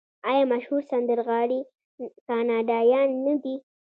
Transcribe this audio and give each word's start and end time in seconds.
آیا 0.29 0.43
مشهور 0.53 0.81
سندرغاړي 0.91 1.59
کاناډایان 2.27 3.09
نه 3.25 3.33
دي؟ 3.43 3.55